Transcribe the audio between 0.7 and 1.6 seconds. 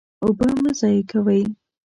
ضایع کوئ.